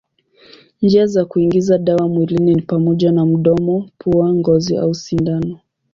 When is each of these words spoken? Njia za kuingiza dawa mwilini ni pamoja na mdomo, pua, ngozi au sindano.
Njia 0.81 1.07
za 1.07 1.25
kuingiza 1.25 1.77
dawa 1.77 2.09
mwilini 2.09 2.55
ni 2.55 2.61
pamoja 2.61 3.11
na 3.11 3.25
mdomo, 3.25 3.89
pua, 3.97 4.33
ngozi 4.33 4.77
au 4.77 4.93
sindano. 4.95 5.59